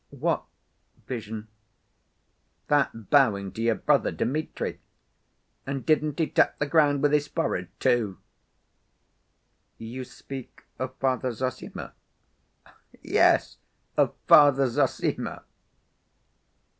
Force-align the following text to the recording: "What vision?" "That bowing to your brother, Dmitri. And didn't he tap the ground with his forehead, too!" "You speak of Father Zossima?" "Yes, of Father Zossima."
"What 0.09 0.45
vision?" 1.05 1.47
"That 2.69 3.11
bowing 3.11 3.51
to 3.51 3.61
your 3.61 3.75
brother, 3.75 4.11
Dmitri. 4.11 4.79
And 5.67 5.85
didn't 5.85 6.17
he 6.17 6.25
tap 6.25 6.57
the 6.57 6.65
ground 6.65 7.03
with 7.03 7.11
his 7.11 7.27
forehead, 7.27 7.69
too!" 7.79 8.17
"You 9.77 10.03
speak 10.03 10.63
of 10.79 10.95
Father 10.95 11.31
Zossima?" 11.31 11.93
"Yes, 13.03 13.59
of 13.95 14.15
Father 14.25 14.67
Zossima." 14.69 15.43